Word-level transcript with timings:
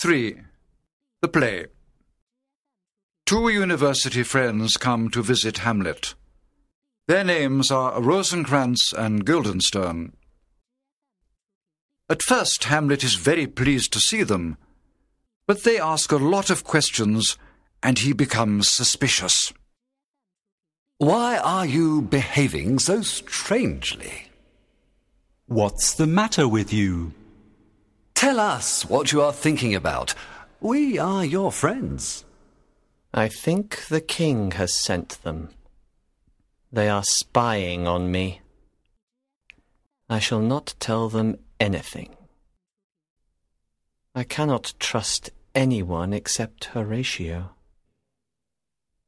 3. 0.00 0.34
The 1.20 1.28
play. 1.28 1.66
Two 3.26 3.50
university 3.50 4.22
friends 4.22 4.78
come 4.78 5.10
to 5.10 5.22
visit 5.22 5.58
Hamlet. 5.58 6.14
Their 7.06 7.22
names 7.22 7.70
are 7.70 8.00
Rosencrantz 8.00 8.94
and 8.94 9.26
Guildenstern. 9.26 10.14
At 12.08 12.22
first, 12.22 12.64
Hamlet 12.64 13.04
is 13.04 13.16
very 13.16 13.46
pleased 13.46 13.92
to 13.92 14.00
see 14.00 14.22
them, 14.22 14.56
but 15.46 15.64
they 15.64 15.78
ask 15.78 16.10
a 16.12 16.16
lot 16.16 16.48
of 16.48 16.64
questions 16.64 17.36
and 17.82 17.98
he 17.98 18.14
becomes 18.14 18.70
suspicious. 18.70 19.52
Why 20.96 21.36
are 21.36 21.66
you 21.66 22.00
behaving 22.00 22.78
so 22.78 23.02
strangely? 23.02 24.30
What's 25.44 25.92
the 25.92 26.06
matter 26.06 26.48
with 26.48 26.72
you? 26.72 27.12
Tell 28.20 28.38
us 28.38 28.84
what 28.84 29.12
you 29.12 29.22
are 29.22 29.32
thinking 29.32 29.74
about. 29.74 30.14
We 30.60 30.98
are 30.98 31.24
your 31.24 31.50
friends. 31.50 32.26
I 33.14 33.28
think 33.28 33.86
the 33.86 34.02
king 34.02 34.50
has 34.50 34.74
sent 34.74 35.22
them. 35.22 35.48
They 36.70 36.90
are 36.90 37.02
spying 37.02 37.88
on 37.88 38.12
me. 38.12 38.42
I 40.10 40.18
shall 40.18 40.42
not 40.42 40.74
tell 40.78 41.08
them 41.08 41.38
anything. 41.58 42.14
I 44.14 44.24
cannot 44.24 44.74
trust 44.78 45.30
anyone 45.54 46.12
except 46.12 46.66
Horatio. 46.76 47.52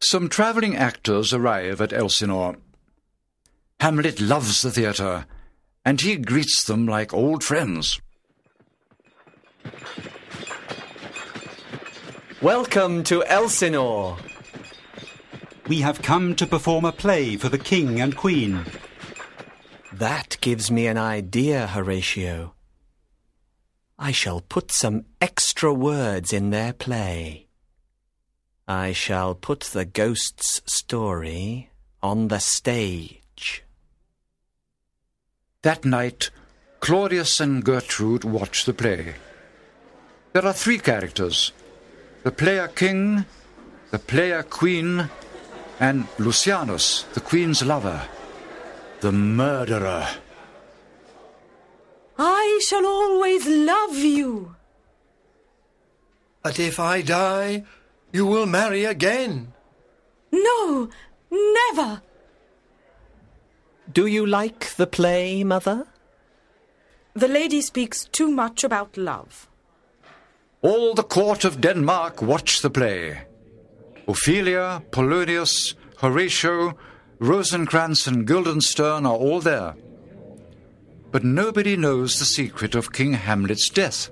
Some 0.00 0.28
travelling 0.28 0.76
actors 0.76 1.34
arrive 1.34 1.80
at 1.80 1.92
Elsinore. 1.92 2.58
Hamlet 3.80 4.20
loves 4.20 4.62
the 4.62 4.70
theatre, 4.70 5.26
and 5.84 6.00
he 6.00 6.14
greets 6.14 6.62
them 6.62 6.86
like 6.86 7.12
old 7.12 7.42
friends. 7.42 8.00
Welcome 12.42 13.04
to 13.04 13.22
Elsinore. 13.24 14.16
We 15.68 15.82
have 15.82 16.00
come 16.00 16.34
to 16.36 16.46
perform 16.46 16.86
a 16.86 16.90
play 16.90 17.36
for 17.36 17.50
the 17.50 17.58
king 17.58 18.00
and 18.00 18.16
queen. 18.16 18.64
That 19.92 20.38
gives 20.40 20.70
me 20.70 20.86
an 20.86 20.96
idea, 20.96 21.66
Horatio. 21.66 22.54
I 23.98 24.12
shall 24.12 24.40
put 24.40 24.72
some 24.72 25.04
extra 25.20 25.74
words 25.74 26.32
in 26.32 26.48
their 26.48 26.72
play. 26.72 27.48
I 28.66 28.92
shall 28.92 29.34
put 29.34 29.60
the 29.60 29.84
ghost's 29.84 30.62
story 30.64 31.68
on 32.02 32.28
the 32.28 32.38
stage. 32.38 33.64
That 35.60 35.84
night, 35.84 36.30
Claudius 36.80 37.38
and 37.38 37.62
Gertrude 37.62 38.24
watch 38.24 38.64
the 38.64 38.72
play. 38.72 39.16
There 40.32 40.46
are 40.46 40.54
three 40.54 40.78
characters 40.78 41.52
the 42.22 42.30
player 42.30 42.68
king, 42.68 43.24
the 43.90 43.98
player 43.98 44.42
queen, 44.42 45.08
and 45.78 46.06
Lucianus, 46.18 47.10
the 47.14 47.20
queen's 47.20 47.62
lover, 47.64 48.06
the 49.00 49.12
murderer. 49.12 50.06
I 52.18 52.60
shall 52.68 52.84
always 52.84 53.46
love 53.46 53.96
you. 53.96 54.54
But 56.42 56.58
if 56.58 56.78
I 56.78 57.02
die, 57.02 57.64
you 58.12 58.26
will 58.26 58.46
marry 58.46 58.84
again. 58.84 59.52
No, 60.32 60.88
never. 61.30 62.02
Do 63.92 64.06
you 64.06 64.26
like 64.26 64.76
the 64.76 64.86
play, 64.86 65.42
Mother? 65.44 65.86
The 67.14 67.28
lady 67.28 67.60
speaks 67.60 68.04
too 68.04 68.30
much 68.30 68.62
about 68.62 68.96
love. 68.96 69.49
All 70.62 70.92
the 70.92 71.02
court 71.02 71.44
of 71.44 71.62
Denmark 71.62 72.20
watch 72.20 72.60
the 72.60 72.68
play. 72.68 73.22
Ophelia, 74.06 74.82
Polonius, 74.90 75.74
Horatio, 75.98 76.76
Rosencrantz, 77.18 78.06
and 78.06 78.26
Guildenstern 78.26 79.06
are 79.06 79.16
all 79.16 79.40
there. 79.40 79.74
But 81.10 81.24
nobody 81.24 81.76
knows 81.76 82.18
the 82.18 82.26
secret 82.26 82.74
of 82.74 82.92
King 82.92 83.14
Hamlet's 83.14 83.70
death. 83.70 84.10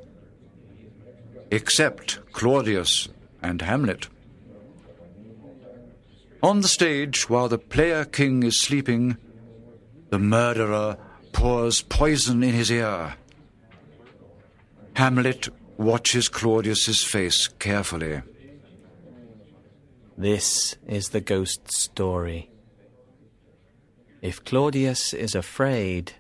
Except 1.51 2.19
Claudius 2.33 3.09
and 3.43 3.61
Hamlet. 3.61 4.09
On 6.43 6.61
the 6.61 6.69
stage, 6.69 7.29
while 7.29 7.49
the 7.49 7.59
player 7.59 8.05
king 8.05 8.43
is 8.43 8.63
sleeping, 8.63 9.17
the 10.11 10.19
murderer 10.19 10.97
pours 11.33 11.83
poison 11.83 12.43
in 12.43 12.55
his 12.55 12.71
ear. 12.71 13.17
Hamlet 14.95 15.49
watches 15.79 16.29
Claudius's 16.29 17.05
face 17.05 17.47
carefully. 17.47 18.21
This 20.17 20.77
is 20.87 21.11
the 21.11 21.21
ghost's 21.21 21.81
story. 21.81 22.51
If 24.21 24.45
Claudius 24.45 25.15
is 25.15 25.37
afraid, 25.37 26.13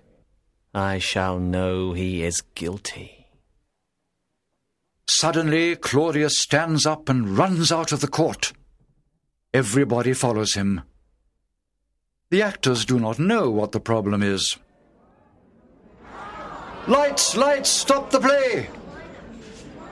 I 0.72 0.98
shall 0.98 1.40
know 1.40 1.92
he 1.92 2.22
is 2.22 2.42
guilty. 2.54 3.26
Suddenly, 5.08 5.74
Claudius 5.74 6.38
stands 6.38 6.86
up 6.86 7.08
and 7.08 7.36
runs 7.36 7.72
out 7.72 7.90
of 7.90 8.00
the 8.00 8.06
court. 8.06 8.52
Everybody 9.52 10.12
follows 10.12 10.54
him. 10.54 10.82
The 12.30 12.42
actors 12.42 12.84
do 12.84 13.00
not 13.00 13.18
know 13.18 13.50
what 13.50 13.72
the 13.72 13.80
problem 13.80 14.22
is. 14.22 14.56
Lights, 16.86 17.36
lights, 17.36 17.70
stop 17.70 18.10
the 18.10 18.20
play! 18.20 18.68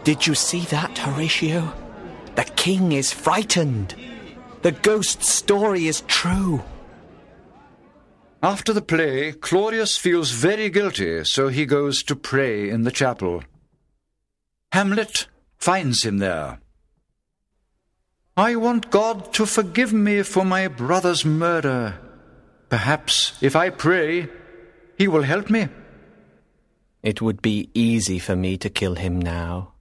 Did 0.06 0.25
you 0.25 0.37
see 0.37 0.61
that, 0.67 0.99
Horatio? 0.99 1.75
The 2.37 2.44
king 2.44 2.93
is 2.93 3.12
frightened. 3.12 3.97
The 4.62 4.71
ghost's 4.71 5.28
story 5.28 5.89
is 5.89 6.03
true. 6.03 6.62
After 8.41 8.72
the 8.72 8.83
play, 8.83 9.33
Claudius 9.33 9.99
feels 9.99 10.31
very 10.31 10.71
guilty, 10.71 11.25
so 11.25 11.49
he 11.49 11.67
goes 11.67 12.05
to 12.05 12.15
pray 12.15 12.71
in 12.71 12.84
the 12.84 12.93
chapel. 12.93 13.43
Hamlet 14.71 15.27
finds 15.59 16.05
him 16.05 16.19
there. 16.19 16.61
I 18.37 18.55
want 18.55 18.93
God 18.93 19.33
to 19.34 19.44
forgive 19.44 19.93
me 19.93 20.23
for 20.23 20.44
my 20.44 20.69
brother's 20.69 21.25
murder. 21.25 21.99
Perhaps 22.69 23.37
if 23.43 23.56
I 23.56 23.71
pray, 23.71 24.28
he 24.97 25.09
will 25.09 25.25
help 25.25 25.50
me. 25.50 25.67
It 27.03 27.21
would 27.21 27.43
be 27.43 27.71
easy 27.75 28.21
for 28.21 28.37
me 28.37 28.56
to 28.59 28.71
kill 28.71 28.94
him 28.94 29.19
now. 29.21 29.73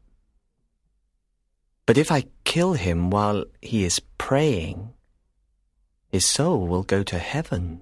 But 1.86 1.98
if 1.98 2.12
I 2.12 2.26
kill 2.44 2.74
him 2.74 3.10
while 3.10 3.46
he 3.62 3.84
is 3.84 4.00
praying, 4.18 4.94
his 6.08 6.26
soul 6.26 6.68
will 6.68 6.84
go 6.84 7.04
to 7.04 7.20
heaven. 7.20 7.82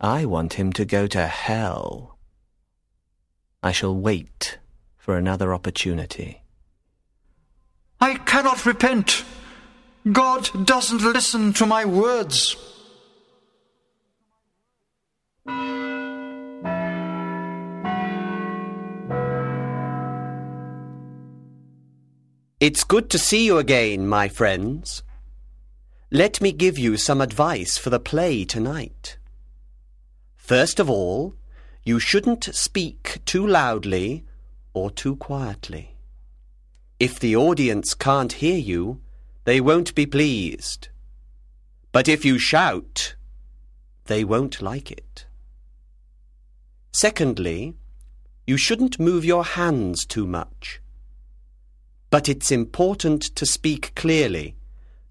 I 0.00 0.24
want 0.24 0.54
him 0.54 0.72
to 0.74 0.84
go 0.84 1.06
to 1.08 1.26
hell. 1.26 2.18
I 3.62 3.72
shall 3.72 3.94
wait 3.94 4.58
for 4.96 5.16
another 5.16 5.52
opportunity. 5.52 6.42
I 8.00 8.14
cannot 8.14 8.66
repent. 8.66 9.24
God 10.10 10.48
doesn't 10.66 11.02
listen 11.02 11.52
to 11.54 11.66
my 11.66 11.84
words. 11.84 12.56
It's 22.66 22.82
good 22.82 23.10
to 23.10 23.18
see 23.18 23.44
you 23.44 23.58
again, 23.58 24.08
my 24.08 24.26
friends. 24.26 25.02
Let 26.10 26.40
me 26.40 26.50
give 26.50 26.78
you 26.78 26.96
some 26.96 27.20
advice 27.20 27.76
for 27.76 27.90
the 27.90 28.00
play 28.00 28.46
tonight. 28.46 29.18
First 30.34 30.80
of 30.80 30.88
all, 30.88 31.34
you 31.82 31.98
shouldn't 32.00 32.54
speak 32.54 33.18
too 33.26 33.46
loudly 33.46 34.24
or 34.72 34.90
too 34.90 35.16
quietly. 35.16 35.98
If 36.98 37.20
the 37.20 37.36
audience 37.36 37.92
can't 37.92 38.32
hear 38.32 38.56
you, 38.56 39.02
they 39.44 39.60
won't 39.60 39.94
be 39.94 40.06
pleased. 40.06 40.88
But 41.92 42.08
if 42.08 42.24
you 42.24 42.38
shout, 42.38 43.14
they 44.06 44.24
won't 44.24 44.62
like 44.62 44.90
it. 44.90 45.26
Secondly, 46.92 47.74
you 48.46 48.56
shouldn't 48.56 48.98
move 48.98 49.22
your 49.22 49.44
hands 49.44 50.06
too 50.06 50.26
much. 50.26 50.80
But 52.14 52.28
it's 52.28 52.52
important 52.52 53.22
to 53.34 53.44
speak 53.44 53.92
clearly 53.96 54.54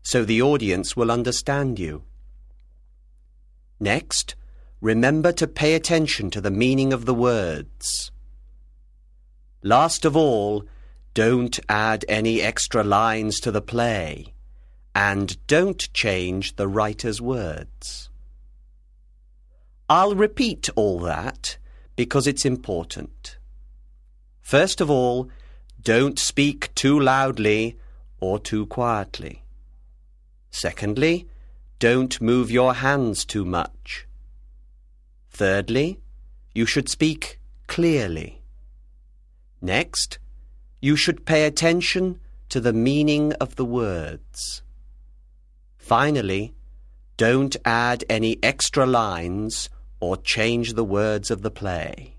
so 0.03 0.23
the 0.23 0.41
audience 0.41 0.95
will 0.95 1.11
understand 1.11 1.77
you. 1.77 2.03
Next, 3.77 4.35
remember 4.79 5.33
to 5.33 5.45
pay 5.45 5.75
attention 5.75 6.29
to 6.29 6.39
the 6.39 6.49
meaning 6.49 6.93
of 6.93 7.03
the 7.03 7.13
words. 7.13 8.09
Last 9.61 10.05
of 10.05 10.15
all, 10.15 10.63
don't 11.13 11.59
add 11.67 12.05
any 12.07 12.41
extra 12.41 12.85
lines 12.85 13.41
to 13.41 13.51
the 13.51 13.61
play, 13.61 14.33
and 14.95 15.45
don't 15.47 15.93
change 15.93 16.55
the 16.55 16.69
writer's 16.69 17.19
words. 17.19 18.09
I'll 19.89 20.15
repeat 20.15 20.69
all 20.77 20.99
that 20.99 21.57
because 21.97 22.27
it's 22.27 22.45
important. 22.45 23.39
First 24.39 24.79
of 24.79 24.89
all, 24.89 25.29
don't 25.83 26.17
speak 26.17 26.73
too 26.75 26.99
loudly 26.99 27.77
or 28.19 28.39
too 28.39 28.65
quietly. 28.67 29.43
Secondly, 30.51 31.27
don't 31.79 32.21
move 32.21 32.49
your 32.49 32.75
hands 32.75 33.25
too 33.25 33.43
much. 33.43 34.07
Thirdly, 35.29 35.99
you 36.53 36.65
should 36.65 36.87
speak 36.87 37.39
clearly. 37.67 38.41
Next, 39.61 40.19
you 40.79 40.95
should 40.95 41.25
pay 41.25 41.45
attention 41.45 42.19
to 42.49 42.61
the 42.61 42.73
meaning 42.73 43.33
of 43.33 43.55
the 43.55 43.65
words. 43.65 44.61
Finally, 45.77 46.53
don't 47.17 47.55
add 47.65 48.03
any 48.09 48.37
extra 48.41 48.85
lines 48.85 49.69
or 49.99 50.17
change 50.17 50.73
the 50.73 50.83
words 50.83 51.31
of 51.31 51.41
the 51.41 51.51
play. 51.51 52.12